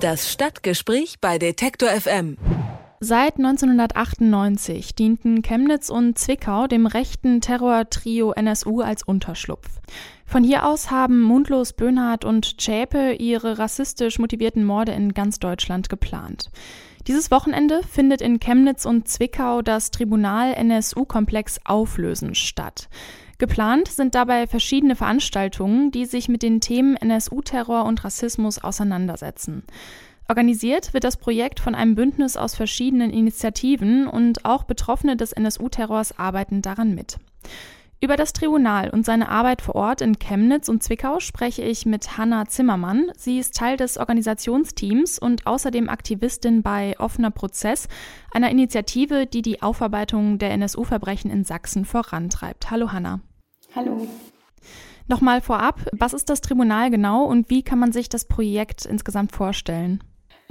[0.00, 2.38] Das Stadtgespräch bei Detektor FM.
[3.00, 9.68] Seit 1998 dienten Chemnitz und Zwickau dem rechten Terrortrio NSU als Unterschlupf.
[10.24, 15.90] Von hier aus haben Mundlos, Böhnhardt und Zschäpe ihre rassistisch motivierten Morde in ganz Deutschland
[15.90, 16.50] geplant.
[17.06, 22.88] Dieses Wochenende findet in Chemnitz und Zwickau das Tribunal NSU-Komplex Auflösen statt.
[23.40, 29.64] Geplant sind dabei verschiedene Veranstaltungen, die sich mit den Themen NSU-Terror und Rassismus auseinandersetzen.
[30.28, 36.18] Organisiert wird das Projekt von einem Bündnis aus verschiedenen Initiativen und auch Betroffene des NSU-Terrors
[36.18, 37.16] arbeiten daran mit.
[38.02, 42.18] Über das Tribunal und seine Arbeit vor Ort in Chemnitz und Zwickau spreche ich mit
[42.18, 43.10] Hanna Zimmermann.
[43.16, 47.88] Sie ist Teil des Organisationsteams und außerdem Aktivistin bei Offener Prozess,
[48.32, 52.70] einer Initiative, die die Aufarbeitung der NSU-Verbrechen in Sachsen vorantreibt.
[52.70, 53.20] Hallo Hanna.
[53.74, 54.06] Hallo.
[55.06, 59.32] Nochmal vorab, was ist das Tribunal genau und wie kann man sich das Projekt insgesamt
[59.32, 60.02] vorstellen?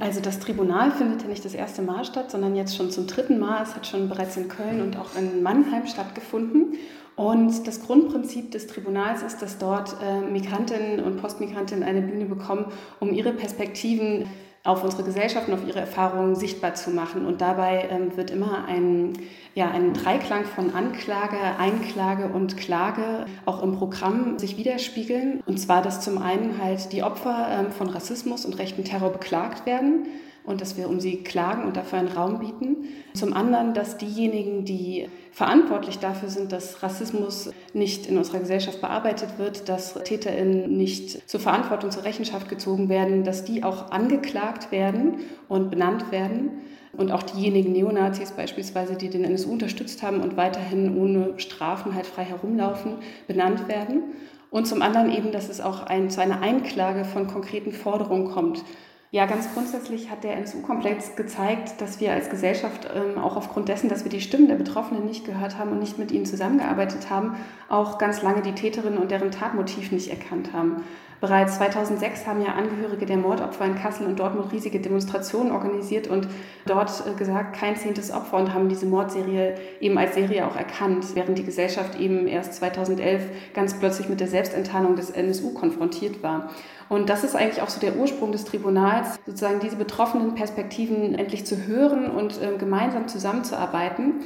[0.00, 3.38] Also das Tribunal findet ja nicht das erste Mal statt, sondern jetzt schon zum dritten
[3.38, 3.62] Mal.
[3.62, 6.74] Es hat schon bereits in Köln und auch in Mannheim stattgefunden.
[7.16, 12.66] Und das Grundprinzip des Tribunals ist, dass dort äh, Migrantinnen und Postmigrantinnen eine Bühne bekommen,
[13.00, 14.26] um ihre Perspektiven
[14.66, 17.24] auf unsere Gesellschaft und auf ihre Erfahrungen sichtbar zu machen.
[17.24, 19.14] Und dabei ähm, wird immer ein,
[19.54, 25.40] ja, ein Dreiklang von Anklage, Einklage und Klage auch im Programm sich widerspiegeln.
[25.46, 29.66] Und zwar, dass zum einen halt die Opfer ähm, von Rassismus und rechten Terror beklagt
[29.66, 30.06] werden
[30.46, 32.88] und dass wir um sie klagen und dafür einen Raum bieten.
[33.14, 39.38] Zum anderen, dass diejenigen, die verantwortlich dafür sind, dass Rassismus nicht in unserer Gesellschaft bearbeitet
[39.38, 45.16] wird, dass TäterInnen nicht zur Verantwortung, zur Rechenschaft gezogen werden, dass die auch angeklagt werden
[45.48, 46.50] und benannt werden.
[46.96, 52.06] Und auch diejenigen Neonazis beispielsweise, die den NSU unterstützt haben und weiterhin ohne Strafen halt
[52.06, 52.94] frei herumlaufen,
[53.26, 54.14] benannt werden.
[54.50, 58.64] Und zum anderen eben, dass es auch ein, zu einer Einklage von konkreten Forderungen kommt.
[59.12, 63.88] Ja, ganz grundsätzlich hat der NSU-Komplex gezeigt, dass wir als Gesellschaft ähm, auch aufgrund dessen,
[63.88, 67.36] dass wir die Stimmen der Betroffenen nicht gehört haben und nicht mit ihnen zusammengearbeitet haben,
[67.68, 70.82] auch ganz lange die Täterinnen und deren Tatmotiv nicht erkannt haben.
[71.20, 76.28] Bereits 2006 haben ja Angehörige der Mordopfer in Kassel und Dortmund riesige Demonstrationen organisiert und
[76.66, 81.04] dort äh, gesagt, kein zehntes Opfer und haben diese Mordserie eben als Serie auch erkannt,
[81.14, 83.22] während die Gesellschaft eben erst 2011
[83.54, 86.50] ganz plötzlich mit der Selbstenttarnung des NSU konfrontiert war.
[86.88, 91.46] Und das ist eigentlich auch so der Ursprung des Tribunals, sozusagen diese betroffenen Perspektiven endlich
[91.46, 94.22] zu hören und äh, gemeinsam zusammenzuarbeiten.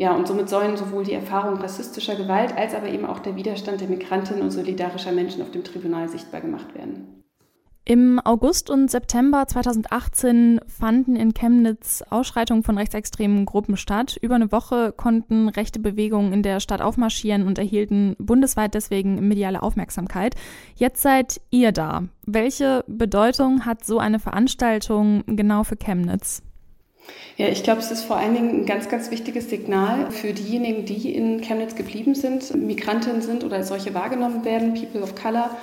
[0.00, 3.82] Ja, und somit sollen sowohl die Erfahrung rassistischer Gewalt als aber eben auch der Widerstand
[3.82, 7.22] der Migrantinnen und solidarischer Menschen auf dem Tribunal sichtbar gemacht werden.
[7.84, 14.16] Im August und September 2018 fanden in Chemnitz Ausschreitungen von rechtsextremen Gruppen statt.
[14.22, 19.62] Über eine Woche konnten rechte Bewegungen in der Stadt aufmarschieren und erhielten bundesweit deswegen mediale
[19.62, 20.34] Aufmerksamkeit.
[20.76, 22.04] Jetzt seid ihr da.
[22.24, 26.42] Welche Bedeutung hat so eine Veranstaltung genau für Chemnitz?
[27.36, 30.84] Ja, ich glaube, es ist vor allen Dingen ein ganz, ganz wichtiges Signal für diejenigen,
[30.84, 35.56] die in Chemnitz geblieben sind, Migrantinnen sind oder als solche wahrgenommen werden, People of Color,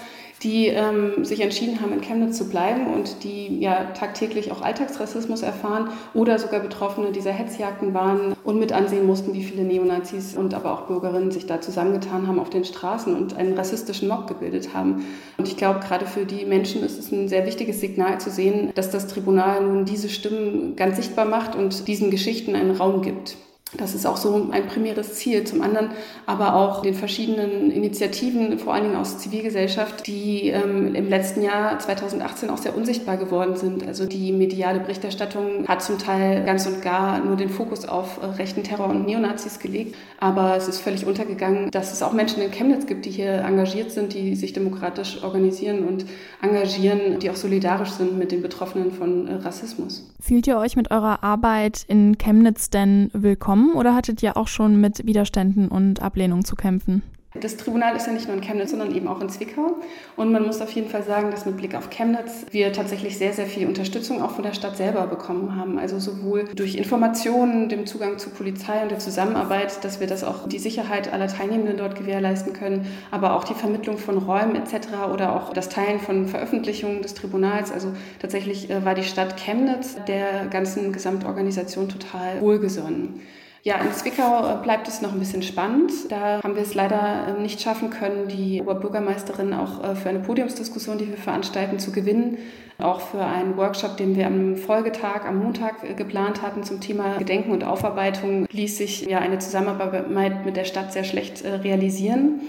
[0.43, 5.41] die ähm, sich entschieden haben, in Chemnitz zu bleiben und die ja tagtäglich auch Alltagsrassismus
[5.41, 10.53] erfahren oder sogar Betroffene dieser Hetzjagden waren und mit ansehen mussten, wie viele Neonazis und
[10.53, 14.73] aber auch Bürgerinnen sich da zusammengetan haben auf den Straßen und einen rassistischen Mob gebildet
[14.73, 15.05] haben.
[15.37, 18.71] Und ich glaube, gerade für die Menschen ist es ein sehr wichtiges Signal zu sehen,
[18.75, 23.37] dass das Tribunal nun diese Stimmen ganz sichtbar macht und diesen Geschichten einen Raum gibt.
[23.75, 25.43] Das ist auch so ein primäres Ziel.
[25.43, 25.89] Zum anderen
[26.25, 31.77] aber auch den verschiedenen Initiativen, vor allen Dingen aus Zivilgesellschaft, die ähm, im letzten Jahr
[31.77, 33.85] 2018 auch sehr unsichtbar geworden sind.
[33.85, 38.25] Also die mediale Berichterstattung hat zum Teil ganz und gar nur den Fokus auf äh,
[38.25, 39.95] rechten Terror und Neonazis gelegt.
[40.19, 43.91] Aber es ist völlig untergegangen, dass es auch Menschen in Chemnitz gibt, die hier engagiert
[43.91, 46.05] sind, die sich demokratisch organisieren und
[46.41, 50.09] engagieren, die auch solidarisch sind mit den Betroffenen von äh, Rassismus.
[50.21, 53.56] Fühlt ihr euch mit eurer Arbeit in Chemnitz denn willkommen?
[53.57, 57.01] Gekommen oder hattet ihr auch schon mit Widerständen und Ablehnung zu kämpfen?
[57.41, 59.75] Das Tribunal ist ja nicht nur in Chemnitz, sondern eben auch in Zwickau.
[60.15, 63.33] Und man muss auf jeden Fall sagen, dass mit Blick auf Chemnitz wir tatsächlich sehr,
[63.33, 65.77] sehr viel Unterstützung auch von der Stadt selber bekommen haben.
[65.77, 70.47] Also sowohl durch Informationen, dem Zugang zur Polizei und der Zusammenarbeit, dass wir das auch
[70.47, 74.87] die Sicherheit aller Teilnehmenden dort gewährleisten können, aber auch die Vermittlung von Räumen etc.
[75.13, 77.71] oder auch das Teilen von Veröffentlichungen des Tribunals.
[77.71, 83.19] Also tatsächlich äh, war die Stadt Chemnitz der ganzen Gesamtorganisation total wohlgesonnen.
[83.63, 85.91] Ja, in Zwickau äh, bleibt es noch ein bisschen spannend.
[86.09, 90.19] Da haben wir es leider äh, nicht schaffen können, die Oberbürgermeisterin auch äh, für eine
[90.19, 92.37] Podiumsdiskussion, die wir veranstalten, zu gewinnen.
[92.77, 97.51] Auch für einen Workshop, den wir am Folgetag, am Montag geplant hatten zum Thema Gedenken
[97.51, 102.41] und Aufarbeitung, ließ sich ja eine Zusammenarbeit mit der Stadt sehr schlecht realisieren.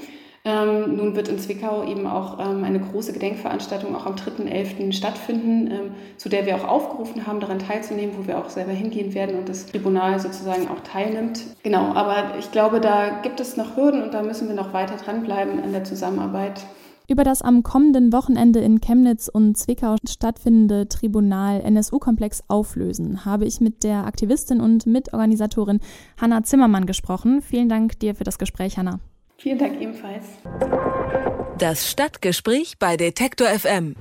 [0.49, 4.93] Ähm, nun wird in Zwickau eben auch ähm, eine große Gedenkveranstaltung auch am 3.11.
[4.93, 9.13] stattfinden, ähm, zu der wir auch aufgerufen haben, daran teilzunehmen, wo wir auch selber hingehen
[9.13, 11.41] werden und das Tribunal sozusagen auch teilnimmt.
[11.63, 14.97] Genau, aber ich glaube, da gibt es noch Hürden und da müssen wir noch weiter
[14.97, 16.63] dranbleiben an der Zusammenarbeit.
[17.11, 23.61] Über das am kommenden Wochenende in Chemnitz und Zwickau stattfindende Tribunal NSU-Komplex auflösen habe ich
[23.61, 25.81] mit der Aktivistin und Mitorganisatorin
[26.19, 27.43] Hanna Zimmermann gesprochen.
[27.43, 29.01] Vielen Dank dir für das Gespräch, Hanna.
[29.41, 30.25] Vielen Dank ebenfalls.
[31.59, 33.95] Das Stadtgespräch bei Detektor FM.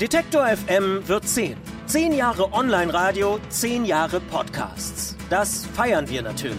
[0.00, 1.56] Detektor FM wird 10.
[1.86, 5.16] Zehn Jahre Online-Radio, zehn Jahre Podcasts.
[5.30, 6.58] Das feiern wir natürlich.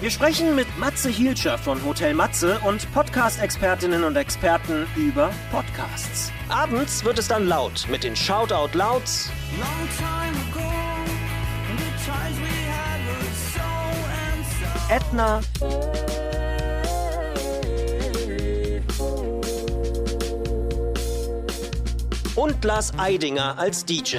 [0.00, 6.30] Wir sprechen mit Matze Hielscher von Hotel Matze und Podcast-Expertinnen und Experten über Podcasts.
[6.48, 9.28] Abends wird es dann laut mit den Shoutout Louds.
[14.88, 15.40] Edna.
[22.36, 24.18] Und Lars Eidinger als DJ.